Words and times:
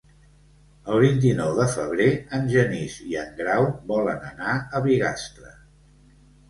El 0.93 1.01
vint-i-nou 1.03 1.51
de 1.59 1.67
febrer 1.75 2.09
en 2.39 2.49
Genís 2.55 2.97
i 3.13 3.19
en 3.25 3.39
Grau 3.43 3.69
volen 3.95 4.27
anar 4.35 4.59
a 4.81 4.85
Bigastre. 4.89 5.59